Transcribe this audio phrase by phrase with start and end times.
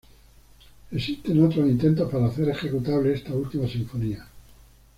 [0.89, 4.27] Existen otros intentos para hacer ejecutable esta última sinfonía.